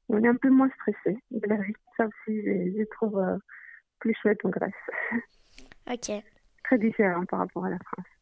On 0.09 0.23
est 0.23 0.27
un 0.27 0.35
peu 0.35 0.49
moins 0.49 0.69
stressé 0.69 1.17
de 1.31 1.47
la 1.47 1.57
vie. 1.57 1.73
Ça 1.97 2.05
aussi, 2.05 2.41
je, 2.43 2.83
trouve 2.91 3.17
euh, 3.19 3.37
plus 3.99 4.13
chouette 4.21 4.43
en 4.45 4.49
Grèce. 4.49 4.73
Ok. 5.91 6.11
Très 6.63 6.77
différent 6.77 7.25
par 7.25 7.39
rapport 7.39 7.65
à 7.65 7.69
la 7.69 7.79
France. 7.79 8.14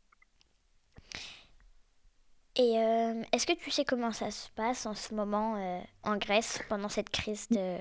Et 2.55 2.77
euh, 2.77 3.23
est-ce 3.31 3.47
que 3.47 3.57
tu 3.57 3.71
sais 3.71 3.83
comment 3.83 4.11
ça 4.11 4.29
se 4.29 4.51
passe 4.51 4.85
en 4.85 4.93
ce 4.93 5.15
moment 5.15 5.55
euh, 5.55 5.79
en 6.03 6.17
Grèce 6.17 6.63
pendant 6.69 6.89
cette 6.89 7.09
crise 7.09 7.49
de 7.49 7.77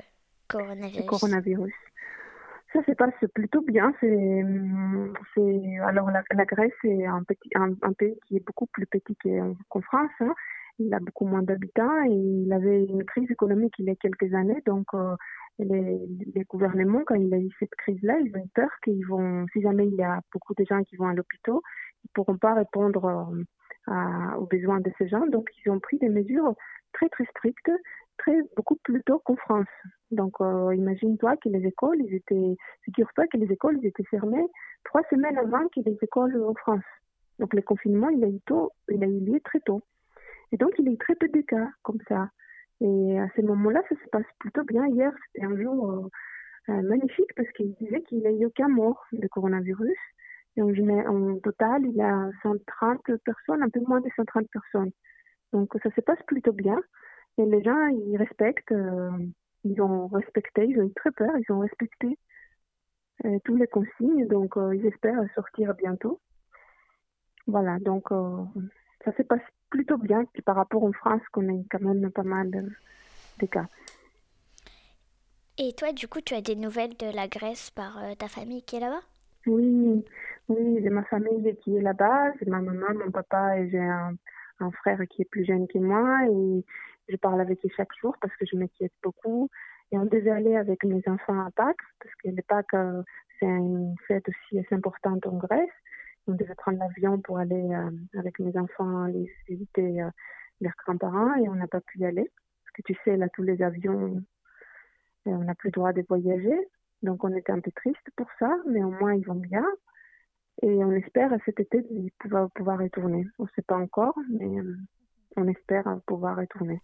coronavirus? 0.49 1.07
Coronavirus. 1.07 1.75
Ça 2.73 2.83
se 2.85 2.93
passe 2.93 3.12
plutôt 3.35 3.61
bien. 3.61 3.93
C'est, 4.00 4.43
alors 5.83 6.11
la, 6.11 6.45
Grèce 6.47 6.73
est 6.85 7.05
un, 7.05 7.23
petit, 7.23 7.50
un, 7.55 7.93
pays 7.93 8.19
qui 8.26 8.37
est 8.37 8.47
beaucoup 8.47 8.64
plus 8.67 8.87
petit 8.87 9.14
qu'en 9.69 9.83
France. 9.83 10.11
Hein. 10.21 10.33
Il 10.79 10.95
a 10.95 11.00
beaucoup 11.00 11.26
moins 11.26 11.43
d'habitants 11.43 12.02
il 12.05 12.50
avait 12.50 12.85
une 12.85 13.05
crise 13.05 13.31
économique 13.31 13.75
il 13.79 13.85
y 13.85 13.91
a 13.91 13.95
quelques 13.97 14.33
années. 14.33 14.62
Donc 14.64 14.87
euh, 14.95 15.17
les, 15.59 16.45
gouvernements, 16.49 17.02
quand 17.05 17.17
il 17.17 17.33
a 17.35 17.38
eu 17.38 17.50
cette 17.59 17.75
crise-là, 17.75 18.19
ils 18.21 18.35
ont 18.38 18.49
peur 18.55 18.71
qu'ils 18.83 19.07
vont, 19.07 19.45
si 19.52 19.61
jamais 19.61 19.87
il 19.87 19.95
y 19.97 20.02
a 20.02 20.21
beaucoup 20.33 20.55
de 20.55 20.64
gens 20.64 20.83
qui 20.83 20.97
vont 20.97 21.09
à 21.09 21.14
l'hôpital, 21.14 21.57
ils 22.05 22.11
pourront 22.14 22.38
pas 22.38 22.55
répondre 22.55 23.29
aux 23.88 24.46
besoins 24.46 24.80
de 24.80 24.90
ces 24.98 25.08
gens. 25.08 25.26
Donc, 25.26 25.48
ils 25.64 25.70
ont 25.70 25.80
pris 25.80 25.98
des 25.98 26.08
mesures 26.08 26.54
très, 26.92 27.08
très 27.08 27.24
strictes, 27.26 27.70
très, 28.18 28.36
beaucoup 28.56 28.76
plus 28.76 29.02
tôt 29.02 29.20
qu'en 29.24 29.36
France. 29.36 29.66
Donc, 30.10 30.34
euh, 30.40 30.74
imagine-toi 30.74 31.36
que 31.38 31.48
les 31.48 31.66
écoles, 31.66 31.98
ils 32.00 32.14
étaient, 32.14 32.56
figure-toi 32.84 33.26
que 33.26 33.38
les 33.38 33.50
écoles, 33.52 33.84
étaient 33.84 34.04
fermées 34.04 34.46
trois 34.84 35.02
semaines 35.10 35.38
avant 35.38 35.66
que 35.68 35.80
les 35.84 35.96
écoles 36.02 36.42
en 36.44 36.54
France. 36.54 36.84
Donc, 37.38 37.54
le 37.54 37.62
confinement, 37.62 38.10
il 38.10 38.22
a 38.24 38.28
eu 38.28 38.40
tôt, 38.46 38.72
il 38.88 39.02
a 39.02 39.06
eu 39.06 39.20
lieu 39.20 39.40
très 39.40 39.60
tôt. 39.60 39.82
Et 40.52 40.56
donc, 40.56 40.72
il 40.78 40.84
y 40.84 40.88
a 40.88 40.92
eu 40.92 40.98
très 40.98 41.14
peu 41.14 41.28
de 41.28 41.40
cas 41.40 41.68
comme 41.82 41.98
ça. 42.08 42.28
Et 42.80 43.18
à 43.18 43.28
ce 43.36 43.42
moment-là, 43.42 43.80
ça 43.88 43.94
se 43.94 44.08
passe 44.10 44.26
plutôt 44.38 44.64
bien. 44.64 44.86
Hier, 44.88 45.12
c'était 45.26 45.46
un 45.46 45.56
jour 45.56 45.90
euh, 45.90 46.08
euh, 46.68 46.82
magnifique 46.82 47.32
parce 47.36 47.50
qu'il 47.52 47.72
disait 47.74 48.02
qu'il 48.02 48.18
n'y 48.18 48.26
a 48.26 48.32
eu 48.32 48.46
aucun 48.46 48.68
mort 48.68 49.02
de 49.12 49.26
coronavirus. 49.28 49.98
Et 50.56 50.62
en, 50.62 51.38
total, 51.38 51.82
il 51.85 51.94
y 51.94 52.02
a 52.02 52.30
130 52.42 53.00
personnes, 53.25 53.62
un 53.62 53.71
peu 53.71 53.80
moins 53.80 54.00
de 54.00 54.09
130 54.16 54.47
personnes. 54.49 54.90
Donc 55.52 55.75
ça 55.82 55.90
se 55.94 56.00
passe 56.00 56.23
plutôt 56.26 56.52
bien. 56.52 56.78
Et 57.38 57.47
les 57.47 57.62
gens, 57.62 57.87
ils 57.87 58.16
respectent, 58.16 58.73
euh, 58.73 59.11
ils 59.64 59.80
ont 59.80 60.09
respecté, 60.09 60.66
ils 60.66 60.78
ont 60.78 60.85
eu 60.85 60.92
très 60.94 61.11
peur, 61.12 61.30
ils 61.38 61.52
ont 61.52 61.61
respecté 61.61 62.18
euh, 63.25 63.38
tous 63.44 63.56
les 63.56 63.66
consignes. 63.66 64.26
Donc 64.28 64.56
euh, 64.56 64.75
ils 64.76 64.87
espèrent 64.87 65.23
sortir 65.35 65.75
bientôt. 65.75 66.21
Voilà, 67.47 67.78
donc 67.80 68.11
ça 69.04 69.12
se 69.16 69.23
passe 69.23 69.42
plutôt 69.68 69.97
bien 69.97 70.25
par 70.44 70.54
rapport 70.54 70.85
en 70.85 70.92
France, 70.92 71.23
qu'on 71.32 71.49
a 71.49 71.62
quand 71.68 71.80
même 71.80 72.09
pas 72.12 72.23
mal 72.23 72.50
de 73.41 73.47
cas. 73.47 73.67
Et 75.58 75.73
toi, 75.73 75.93
du 75.93 76.06
coup, 76.06 76.21
tu 76.21 76.34
as 76.34 76.41
des 76.41 76.54
nouvelles 76.54 76.97
de 76.97 77.12
la 77.12 77.26
Grèce 77.26 77.71
par 77.71 77.99
ta 78.17 78.28
famille 78.28 78.62
qui 78.62 78.76
est 78.76 78.80
là-bas? 78.80 79.02
Oui, 79.47 80.05
oui, 80.49 80.81
de 80.81 80.91
ma 80.91 81.02
famille 81.05 81.57
qui 81.63 81.76
est 81.76 81.81
là-bas, 81.81 82.33
c'est 82.39 82.47
ma 82.47 82.61
maman, 82.61 82.95
mon 82.95 83.11
papa 83.11 83.59
et 83.59 83.71
j'ai 83.71 83.81
un, 83.81 84.17
frère 84.75 85.00
qui 85.11 85.23
est 85.23 85.31
plus 85.31 85.45
jeune 85.45 85.67
que 85.67 85.78
moi 85.78 86.21
et 86.31 86.65
je 87.09 87.17
parle 87.17 87.41
avec 87.41 87.65
eux 87.65 87.69
chaque 87.76 87.93
jour 88.00 88.17
parce 88.21 88.35
que 88.37 88.47
je 88.47 88.57
m'inquiète 88.57 88.93
beaucoup. 89.02 89.49
Et 89.91 89.99
on 89.99 90.07
devait 90.07 90.31
aller 90.31 90.55
avec 90.55 90.85
mes 90.85 91.02
enfants 91.09 91.41
à 91.45 91.50
Pâques 91.50 91.83
parce 92.00 92.15
que 92.23 92.28
le 92.28 92.43
Pâques, 92.43 92.75
euh, 92.75 93.02
c'est 93.41 93.47
une 93.47 93.97
fête 94.07 94.28
aussi 94.28 94.61
assez 94.61 94.75
importante 94.76 95.26
en 95.26 95.37
Grèce. 95.37 95.69
On 96.28 96.35
devait 96.35 96.55
prendre 96.55 96.78
l'avion 96.78 97.21
pour 97.21 97.39
aller 97.39 97.75
euh, 97.75 97.91
avec 98.17 98.39
mes 98.39 98.57
enfants 98.57 99.07
les 99.07 99.28
visiter 99.49 100.02
euh, 100.02 100.11
leurs 100.61 100.75
grands-parents 100.85 101.35
et 101.35 101.49
on 101.49 101.57
n'a 101.57 101.67
pas 101.67 101.81
pu 101.81 101.99
y 101.99 102.05
aller. 102.07 102.31
Parce 102.65 102.73
que 102.75 102.83
tu 102.83 102.97
sais, 103.05 103.17
là, 103.17 103.28
tous 103.35 103.43
les 103.43 103.61
avions, 103.63 104.23
on 105.26 105.39
n'a 105.39 105.57
plus 105.57 105.69
le 105.69 105.73
droit 105.73 105.93
de 105.93 106.05
voyager. 106.09 106.57
Donc 107.02 107.25
on 107.25 107.34
était 107.34 107.52
un 107.52 107.60
peu 107.60 107.71
triste 107.73 108.08
pour 108.17 108.26
ça, 108.38 108.54
mais 108.67 108.82
au 108.82 108.91
moins 108.91 109.15
ils 109.15 109.26
vont 109.26 109.34
bien. 109.34 109.65
Et 110.62 110.84
on 110.84 110.93
espère 110.93 111.32
cet 111.45 111.60
été 111.60 111.82
pouvoir, 112.19 112.50
pouvoir 112.50 112.78
retourner. 112.78 113.26
On 113.38 113.45
ne 113.45 113.49
sait 113.56 113.62
pas 113.62 113.76
encore, 113.76 114.17
mais 114.30 114.60
euh, 114.60 114.76
on 115.36 115.49
espère 115.49 115.84
pouvoir 116.06 116.36
retourner. 116.36 116.80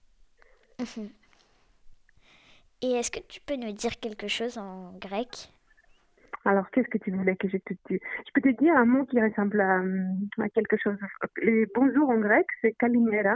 Et 2.81 2.93
est-ce 2.93 3.11
que 3.11 3.19
tu 3.27 3.41
peux 3.41 3.57
nous 3.57 3.73
dire 3.73 3.99
quelque 3.99 4.29
chose 4.29 4.57
en 4.57 4.93
grec? 4.99 5.51
Alors, 6.45 6.71
qu'est-ce 6.71 6.89
que 6.89 6.99
tu 6.99 7.11
voulais 7.11 7.35
que 7.35 7.49
je 7.49 7.57
te 7.59 7.75
dise 7.89 7.99
Je 8.27 8.31
peux 8.33 8.41
te 8.41 8.57
dire 8.57 8.75
un 8.77 8.85
mot 8.85 9.05
qui 9.05 9.21
ressemble 9.21 9.61
à, 9.61 9.83
quelque 10.51 10.77
chose. 10.77 10.97
Les 11.43 11.67
bonjour 11.75 12.09
en 12.09 12.19
grec, 12.19 12.47
c'est 12.61 12.73
kalimera. 12.75 13.35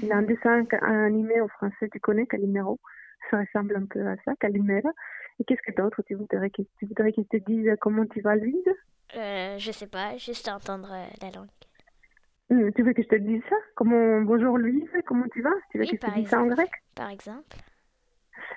Il 0.00 0.08
y 0.08 0.12
a 0.12 0.16
un 0.16 0.22
mhm. 0.22 0.26
dessin 0.26 0.64
animé 0.80 1.40
en 1.40 1.48
français, 1.48 1.88
tu 1.92 2.00
connais 2.00 2.26
Calimero 2.26 2.80
Ça 3.30 3.40
ressemble 3.40 3.76
un 3.76 3.86
peu 3.86 4.06
à 4.06 4.16
ça, 4.24 4.34
Calimera. 4.40 4.90
Et 5.40 5.44
qu'est-ce 5.44 5.62
que 5.62 5.74
d'autre 5.80 6.02
tu 6.06 6.14
voudrais 6.14 6.50
que, 6.50 6.62
tu 6.78 6.86
voudrais 6.86 7.12
que 7.12 7.22
je 7.22 7.38
te 7.38 7.44
dise 7.44 7.70
comment 7.80 8.06
tu 8.06 8.20
vas, 8.20 8.36
Louise? 8.36 8.68
Euh, 9.16 9.58
Je 9.58 9.72
sais 9.72 9.86
pas, 9.86 10.16
juste 10.16 10.48
entendre 10.48 10.92
euh, 10.92 11.06
la 11.22 11.30
langue. 11.30 11.48
Hmm, 12.50 12.70
tu 12.72 12.82
veux 12.82 12.92
que 12.92 13.02
je 13.02 13.08
te 13.08 13.16
dise 13.16 13.42
ça? 13.48 13.56
Comment 13.74 14.20
bonjour 14.20 14.58
Louise, 14.58 14.88
comment 15.06 15.26
tu 15.32 15.42
vas? 15.42 15.50
Tu 15.70 15.78
veux 15.78 15.84
que 15.84 15.90
je 15.90 15.96
te 15.96 16.14
dise 16.14 16.28
ça 16.28 16.40
en 16.40 16.46
grec? 16.46 16.70
Par 16.94 17.10
exemple. 17.10 17.56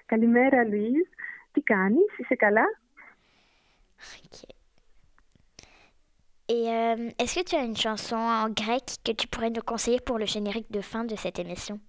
Kalimera 0.10 0.64
Louise, 0.66 1.06
Tikani, 1.54 2.02
si 2.18 2.24
c'est 2.28 2.42
là. 2.42 2.66
Ok. 4.24 4.46
Et 6.50 6.70
euh, 6.70 7.10
est-ce 7.20 7.40
que 7.40 7.50
tu 7.50 7.56
as 7.56 7.64
une 7.64 7.76
chanson 7.76 8.16
en 8.16 8.50
grec 8.50 8.84
que 9.04 9.12
tu 9.12 9.28
pourrais 9.28 9.50
nous 9.50 9.62
conseiller 9.62 10.00
pour 10.00 10.18
le 10.18 10.26
générique 10.26 10.72
de 10.72 10.82
fin 10.82 11.04
de 11.04 11.16
cette 11.16 11.40
émission? 11.40 11.80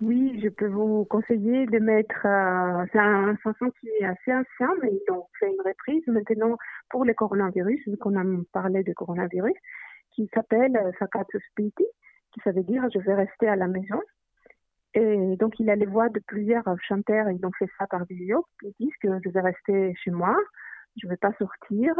Oui, 0.00 0.40
je 0.42 0.48
peux 0.48 0.66
vous 0.66 1.04
conseiller 1.04 1.66
de 1.66 1.78
mettre. 1.78 2.26
Euh, 2.26 2.84
c'est 2.92 2.98
un 2.98 3.36
chanson 3.42 3.70
qui 3.80 3.88
est 4.00 4.04
assez 4.04 4.32
ancien, 4.32 4.74
mais 4.82 4.90
ils 4.92 5.12
ont 5.12 5.26
fait 5.38 5.48
une 5.48 5.60
reprise 5.64 6.06
maintenant 6.06 6.56
pour 6.90 7.04
le 7.04 7.14
coronavirus, 7.14 7.80
vu 7.86 7.96
qu'on 7.96 8.16
a 8.16 8.24
parlé 8.52 8.82
de 8.82 8.92
coronavirus, 8.92 9.54
qui 10.12 10.28
s'appelle 10.34 10.76
euh, 10.76 10.90
Sakatsu 10.98 11.38
Spiti, 11.50 11.84
qui 12.32 12.40
ça 12.42 12.52
veut 12.52 12.64
dire 12.64 12.82
je 12.92 12.98
vais 12.98 13.14
rester 13.14 13.48
à 13.48 13.56
la 13.56 13.68
maison. 13.68 14.00
Et 14.94 15.36
donc, 15.36 15.58
il 15.58 15.68
a 15.70 15.76
les 15.76 15.86
voix 15.86 16.08
de 16.08 16.20
plusieurs 16.20 16.64
chanteurs, 16.86 17.28
ils 17.28 17.44
ont 17.44 17.50
fait 17.58 17.68
ça 17.78 17.86
par 17.88 18.04
vidéo. 18.04 18.46
Ils 18.62 18.72
disent 18.78 18.96
que 19.02 19.08
je 19.24 19.28
vais 19.30 19.40
rester 19.40 19.92
chez 19.96 20.12
moi, 20.12 20.36
je 20.96 21.06
ne 21.06 21.10
vais 21.10 21.16
pas 21.16 21.32
sortir, 21.38 21.94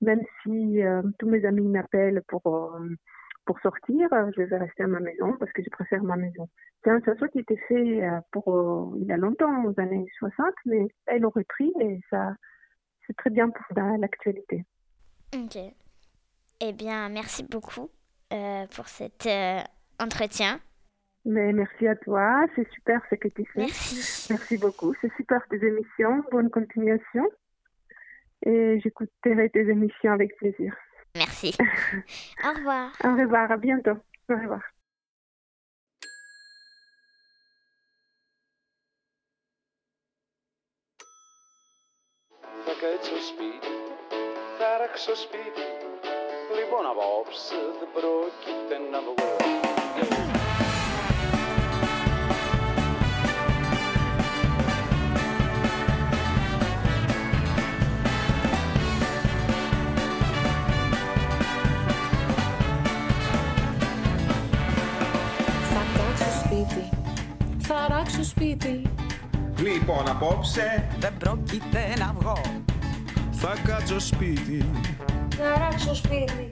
même 0.00 0.20
si 0.42 0.82
euh, 0.82 1.02
tous 1.18 1.28
mes 1.28 1.44
amis 1.44 1.68
m'appellent 1.68 2.22
pour 2.26 2.76
pour 3.44 3.58
sortir, 3.60 4.12
euh, 4.12 4.30
je 4.36 4.42
vais 4.42 4.56
rester 4.56 4.84
à 4.84 4.86
ma 4.86 5.00
maison 5.00 5.36
parce 5.38 5.52
que 5.52 5.62
je 5.62 5.70
préfère 5.70 6.02
ma 6.02 6.16
maison. 6.16 6.48
C'est 6.82 6.90
un 6.90 7.00
chanson 7.02 7.26
qui 7.28 7.40
était 7.40 7.60
fait 7.68 8.04
euh, 8.04 8.20
pour 8.30 8.54
euh, 8.54 8.98
il 9.00 9.06
y 9.06 9.12
a 9.12 9.16
longtemps, 9.16 9.64
aux 9.64 9.78
années 9.80 10.06
60, 10.18 10.46
mais 10.66 10.88
elle 11.06 11.24
aurait 11.24 11.44
pris 11.44 11.72
et 11.80 12.00
ça, 12.10 12.34
c'est 13.06 13.16
très 13.16 13.30
bien 13.30 13.50
pour 13.50 13.64
l'actualité. 13.98 14.64
Ok. 15.34 15.58
Eh 16.60 16.72
bien, 16.72 17.08
merci 17.08 17.42
beaucoup 17.42 17.90
pour 18.74 18.86
cet 18.86 19.28
entretien. 19.98 20.60
Mais 21.24 21.52
merci 21.52 21.86
à 21.86 21.96
toi, 21.96 22.46
c'est 22.54 22.68
super 22.72 23.00
ce 23.10 23.16
que 23.16 23.28
tu 23.28 23.44
fais. 23.46 23.60
Merci. 23.60 24.26
Merci 24.30 24.58
beaucoup, 24.58 24.94
c'est 25.00 25.12
super 25.16 25.46
tes 25.48 25.64
émissions, 25.64 26.24
bonne 26.30 26.50
continuation. 26.50 27.28
Et 28.44 28.80
j'écouterai 28.80 29.50
tes 29.50 29.68
émissions 29.68 30.12
avec 30.12 30.36
plaisir. 30.36 30.74
Merci. 31.14 31.54
Au 32.44 32.52
revoir. 32.54 32.90
Au 33.04 33.14
revoir, 33.14 33.50
à 33.50 33.56
bientôt. 33.56 33.98
Au 34.30 34.34
revoir. 34.34 34.62
Aquest 42.72 43.04
sospir, 43.04 43.60
càrrec 44.58 44.96
sospir, 44.96 45.52
li 46.56 46.64
bona 46.70 46.94
bob, 46.94 47.28
de 47.80 47.86
brot 47.94 48.32
qui 48.44 48.54
ten 48.68 48.94
a 48.94 49.00
veure. 49.00 50.41
Σπίτι. 68.42 68.82
Λοιπόν, 69.58 70.08
απόψε. 70.08 70.88
Δεν 70.98 71.12
πρόκειται 71.18 71.82
να 71.98 72.14
βγω. 72.18 72.40
Θα 73.30 73.54
κάτσω 73.66 74.00
σπίτι. 74.00 74.70
Θα 75.38 75.58
ράξω 75.58 75.94
σπίτι. 75.94 76.48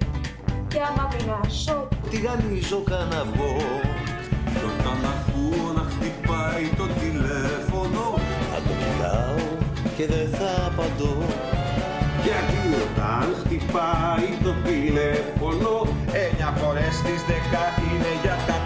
Κι 0.69 0.79
άμα 0.89 1.09
πεινάσω 1.13 1.89
Τηγανίζω 2.11 2.83
κανένα 2.91 3.25
βγω. 3.33 3.57
Κι 4.55 4.65
όταν 4.71 4.99
ακούω 5.15 5.73
να 5.73 5.85
χτυπάει 5.91 6.65
το 6.77 6.87
τηλέφωνο. 7.01 8.05
Θα 8.51 8.59
το 8.67 8.73
κοιτάω 8.83 9.41
και 9.97 10.07
δεν 10.07 10.29
θα 10.39 10.51
απαντώ. 10.67 11.17
Γιατί 12.25 12.61
όταν 12.85 13.27
χτυπάει 13.41 14.29
το 14.45 14.53
τηλέφωνο 14.69 15.73
Εννιά 16.23 16.51
φορές 16.61 16.95
στις 17.01 17.21
δέκα 17.29 17.65
είναι 17.87 18.13
για 18.23 18.37
κακό 18.47 18.60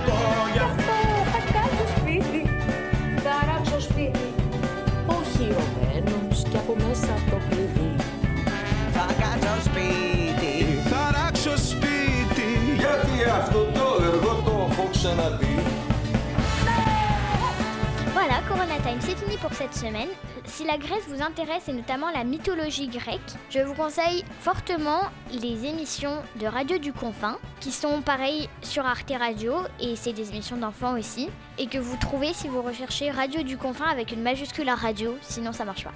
Corona 18.54 18.76
Time, 18.76 19.00
c'est 19.00 19.18
fini 19.18 19.36
pour 19.38 19.52
cette 19.52 19.74
semaine. 19.74 20.08
Si 20.44 20.64
la 20.64 20.78
Grèce 20.78 21.08
vous 21.08 21.20
intéresse 21.20 21.68
et 21.68 21.72
notamment 21.72 22.08
la 22.12 22.22
mythologie 22.22 22.86
grecque, 22.86 23.18
je 23.50 23.58
vous 23.58 23.74
conseille 23.74 24.24
fortement 24.38 25.00
les 25.32 25.66
émissions 25.66 26.22
de 26.40 26.46
Radio 26.46 26.78
du 26.78 26.92
Confin, 26.92 27.36
qui 27.58 27.72
sont 27.72 28.00
pareilles 28.00 28.48
sur 28.62 28.86
Arte 28.86 29.12
Radio, 29.18 29.54
et 29.80 29.96
c'est 29.96 30.12
des 30.12 30.30
émissions 30.30 30.56
d'enfants 30.56 30.96
aussi, 30.96 31.30
et 31.58 31.66
que 31.66 31.78
vous 31.78 31.96
trouvez 31.96 32.32
si 32.32 32.46
vous 32.46 32.62
recherchez 32.62 33.10
Radio 33.10 33.42
du 33.42 33.56
Confin 33.56 33.86
avec 33.86 34.12
une 34.12 34.22
majuscule 34.22 34.68
à 34.68 34.76
radio, 34.76 35.16
sinon 35.20 35.52
ça 35.52 35.64
marche 35.64 35.82
pas. 35.82 35.92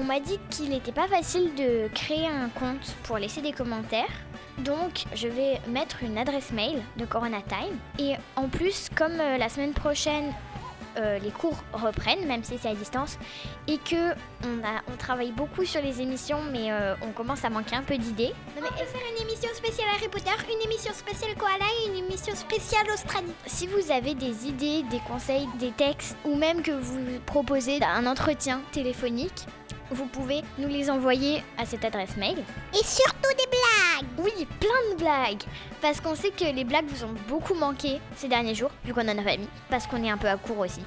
On 0.00 0.04
m'a 0.04 0.20
dit 0.20 0.38
qu'il 0.50 0.68
n'était 0.68 0.92
pas 0.92 1.08
facile 1.08 1.52
de 1.56 1.88
créer 1.92 2.28
un 2.28 2.50
compte 2.50 2.94
pour 3.02 3.18
laisser 3.18 3.40
des 3.40 3.50
commentaires. 3.50 4.06
Donc, 4.58 5.06
je 5.12 5.26
vais 5.26 5.60
mettre 5.66 6.04
une 6.04 6.18
adresse 6.18 6.52
mail 6.52 6.80
de 6.96 7.04
Corona 7.04 7.38
Time. 7.42 7.76
Et 7.98 8.14
en 8.36 8.48
plus, 8.48 8.90
comme 8.94 9.20
euh, 9.20 9.38
la 9.38 9.48
semaine 9.48 9.72
prochaine, 9.72 10.32
euh, 10.96 11.18
les 11.18 11.30
cours 11.30 11.62
reprennent, 11.72 12.26
même 12.26 12.44
si 12.44 12.58
c'est 12.58 12.68
à 12.68 12.74
distance, 12.74 13.18
et 13.66 13.78
que 13.78 14.12
on, 14.44 14.64
a, 14.64 14.82
on 14.92 14.96
travaille 14.96 15.32
beaucoup 15.32 15.64
sur 15.64 15.82
les 15.82 16.00
émissions, 16.00 16.40
mais 16.52 16.72
euh, 16.72 16.94
on 17.02 17.10
commence 17.10 17.44
à 17.44 17.50
manquer 17.50 17.76
un 17.76 17.82
peu 17.82 17.96
d'idées. 17.96 18.32
On 18.56 18.60
peut 18.60 18.74
faire 18.76 19.00
une 19.16 19.22
émission 19.22 19.48
spéciale 19.54 19.88
Harry 19.94 20.08
Potter, 20.08 20.30
une 20.52 20.70
émission 20.70 20.92
spéciale 20.92 21.34
Koala 21.36 21.64
et 21.82 21.88
une 21.88 22.04
émission 22.04 22.34
spéciale 22.34 22.86
Australie. 22.92 23.32
Si 23.46 23.66
vous 23.66 23.90
avez 23.90 24.14
des 24.14 24.46
idées, 24.46 24.82
des 24.90 25.00
conseils, 25.06 25.48
des 25.58 25.72
textes, 25.72 26.16
ou 26.24 26.34
même 26.34 26.62
que 26.62 26.72
vous 26.72 26.98
proposez 27.26 27.80
un 27.82 28.06
entretien 28.06 28.60
téléphonique, 28.72 29.46
vous 29.90 30.06
pouvez 30.06 30.42
nous 30.58 30.68
les 30.68 30.90
envoyer 30.90 31.42
à 31.56 31.64
cette 31.64 31.84
adresse 31.84 32.16
mail. 32.16 32.36
Et 32.72 32.84
surtout 32.84 33.30
des 33.36 33.46
Oui, 34.18 34.46
plein 34.58 34.94
de 34.94 34.98
blagues 34.98 35.42
Parce 35.80 36.00
qu'on 36.00 36.14
sait 36.14 36.30
que 36.30 36.44
les 36.44 36.64
blagues 36.64 36.88
vous 36.88 37.04
ont 37.04 37.14
beaucoup 37.28 37.54
manqué 37.54 38.00
ces 38.16 38.28
derniers 38.28 38.54
jours, 38.54 38.70
vu 38.84 38.92
qu'on 38.92 39.08
en 39.08 39.18
a 39.18 39.22
pas 39.22 39.36
mis, 39.36 39.48
parce 39.70 39.86
qu'on 39.86 40.02
est 40.02 40.10
un 40.10 40.18
peu 40.18 40.28
à 40.28 40.36
court 40.36 40.58
aussi. 40.58 40.80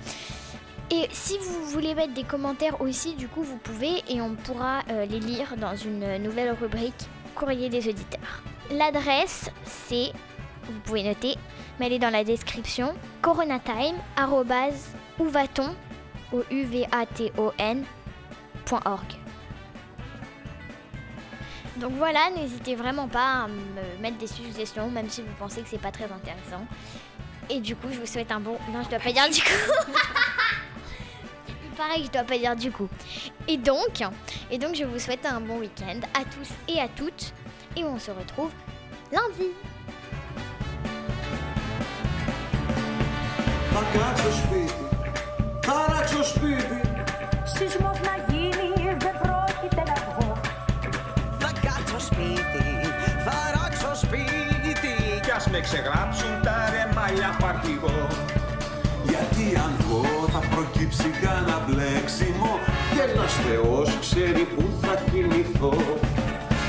Et 0.92 1.08
si 1.12 1.38
vous 1.38 1.66
voulez 1.68 1.96
mettre 1.96 2.14
des 2.14 2.26
commentaires 2.26 2.82
aussi, 2.82 3.16
du 3.16 3.30
coup, 3.30 3.44
vous 3.44 3.58
pouvez 3.58 4.04
et 4.10 4.22
on 4.22 4.36
pourra 4.36 4.82
euh, 4.90 5.06
les 5.06 5.22
lire 5.22 5.56
dans 5.58 5.76
une 5.76 6.18
nouvelle 6.18 6.52
rubrique 6.52 7.08
Courrier 7.34 7.70
des 7.70 7.88
auditeurs. 7.88 8.44
L'adresse, 8.72 9.50
c'est, 9.64 10.12
vous 10.66 10.80
pouvez 10.84 11.04
noter, 11.04 11.36
mais 11.80 11.86
elle 11.86 11.94
est 11.94 12.00
dans 12.00 12.10
la 12.10 12.26
description, 12.26 12.94
coronatime, 13.22 13.96
où. 15.20 15.30
Donc 21.81 21.93
voilà, 21.93 22.31
n'hésitez 22.37 22.75
vraiment 22.75 23.09
pas 23.09 23.45
à 23.45 23.49
me 23.49 24.01
mettre 24.01 24.19
des 24.19 24.27
suggestions, 24.27 24.91
même 24.91 25.11
si 25.11 25.23
vous 25.23 25.35
pensez 25.39 25.61
que 25.63 25.69
c'est 25.69 25.81
pas 25.81 25.93
très 25.93 26.05
intéressant. 26.05 26.65
Et 27.51 27.61
du 27.61 27.77
coup, 27.77 27.89
je 27.93 28.01
vous 28.01 28.07
souhaite 28.07 28.33
un 28.33 28.41
bon. 28.41 28.57
Non, 28.73 28.83
je 28.83 28.89
dois 28.89 28.99
pas 28.99 29.13
dire 29.13 29.29
du 29.31 29.41
coup. 29.41 29.73
Pareil, 31.77 32.05
je 32.07 32.11
dois 32.11 32.25
pas 32.25 32.39
dire 32.39 32.57
du 32.57 32.73
coup. 32.73 32.89
Et 33.47 33.59
donc, 33.59 34.03
et 34.51 34.59
donc, 34.59 34.75
je 34.75 34.85
vous 34.85 34.99
souhaite 34.99 35.27
un 35.27 35.41
bon 35.41 35.59
week-end 35.59 36.01
à 36.15 36.25
tous 36.25 36.49
et 36.69 36.81
à 36.81 36.89
toutes. 36.89 37.33
Et 37.77 37.85
on 37.85 37.99
se 37.99 38.11
retrouve 38.11 38.51
lundi. 39.13 39.51
Θα 43.73 43.83
κάτσω 43.93 44.31
σπίτι 44.31 44.87
Θα 45.63 45.87
ράξω 45.89 46.25
σπίτι 46.25 46.81
Σεισμός 47.45 48.01
να 48.01 48.40
Ξεγράψουν 55.66 56.34
τα 56.46 56.58
ρεμάλια 56.74 57.30
παρτιγό. 57.42 58.00
Γιατί 59.10 59.46
αν 59.66 59.72
βγω 59.82 60.04
θα 60.34 60.42
προκύψει 60.52 61.08
κανένα 61.22 61.58
μπλέξιμο 61.66 62.52
Και 62.94 63.02
ένας 63.12 63.34
Θεός 63.46 63.88
ξέρει 64.04 64.44
που 64.54 64.64
θα 64.82 64.94
κοιμηθώ 65.10 65.76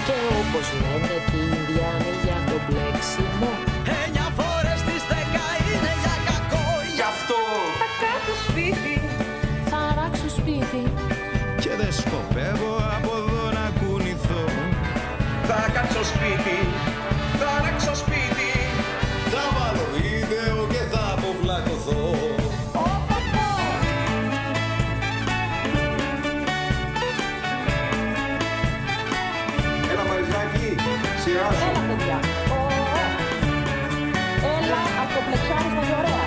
Και 0.06 0.16
όπως 0.40 0.66
λένε 0.82 1.16
και 1.28 1.38
οι 1.44 1.48
Ινδιάνοι 1.58 2.12
για 2.24 2.38
το 2.48 2.56
μπλέξιμο 2.64 3.50
Εννιά 3.98 4.28
φορές 4.38 4.78
στις 4.84 5.02
δέκα 5.10 5.46
είναι 5.68 5.92
για 6.02 6.16
κακό. 6.28 6.66
Γι' 6.96 7.06
αυτό 7.14 7.40
Θα 7.80 7.88
κάτσω 8.02 8.34
σπίτι 8.46 8.94
Θα 9.70 9.80
ράξω 9.98 10.28
σπίτι. 10.38 10.82
Και 11.62 11.72
δεν 11.80 11.92
σκοπεύω 12.00 12.74
από 12.96 13.10
εδώ 13.20 13.44
να 13.58 13.66
κουνηθώ. 13.78 14.44
Θα 15.48 15.60
κάτσω 15.74 16.02
σπίτι, 16.12 16.56
αποβλακωθώ 21.82 22.30
Έλα 29.92 30.04
Μαριζάκη, 30.08 30.68
σειράζω 31.22 31.64
Έλα 31.70 31.82
παιδιά. 31.88 32.18
Ω, 32.50 32.60
ω. 32.92 33.04
Έλα 34.56 34.80
από 35.02 35.10
το 35.14 35.20
πλεξάρι 35.26 35.68
στα 35.74 35.82
ωραία 36.00 36.26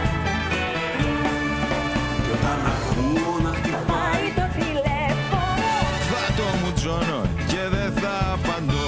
Κι 2.23 2.31
όταν 2.37 2.59
ακούω 2.75 3.33
να 3.45 3.51
χτυπάει 3.57 3.85
Πάει 3.91 4.25
το 4.39 4.45
τηλέφωνο 4.59 5.69
θα 6.11 6.23
το 6.37 6.45
μουτζώνω 6.61 7.21
και 7.47 7.61
δεν 7.75 7.89
θα 8.01 8.13
απαντώ. 8.33 8.87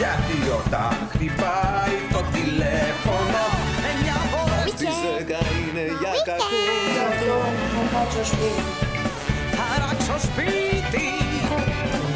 Γιατί 0.00 0.36
όταν 0.58 0.96
χτυπάει 1.12 1.69
Θαράξω 9.56 10.16
σπίτι. 10.26 11.06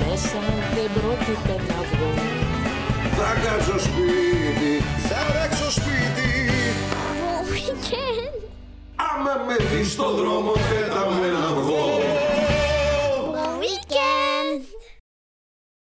Μέσα 0.00 0.40
δεν 0.74 0.88
πρόκειται 0.96 1.54
να 1.68 1.78
βγω. 1.88 2.10
Θα 3.16 3.30
κάτσω 3.42 3.78
σπίτι 3.78 4.72
θαράξω 5.08 5.70
σπίτι. 5.70 6.30
Weekend 7.52 8.34
Άμα 8.96 9.34
με 9.46 9.56
δεις 9.64 9.92
στον 9.92 10.16
δρόμο 10.16 10.52
πέταμε 10.52 11.26
να 11.38 11.48